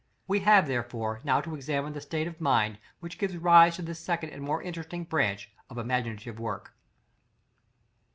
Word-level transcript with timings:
We 0.27 0.39
have, 0.39 0.65
therefore, 0.65 1.21
now 1.23 1.41
to 1.41 1.53
examine 1.53 1.93
the 1.93 2.01
state 2.01 2.25
of 2.25 2.41
mind 2.41 2.79
which 3.01 3.19
gave 3.19 3.43
rise 3.43 3.75
to 3.75 3.83
this 3.83 3.99
second 3.99 4.31
and 4.31 4.41
more 4.41 4.59
interesting 4.63 5.03
branch 5.03 5.51
of 5.69 5.77
imaginative 5.77 6.39
work. 6.39 6.73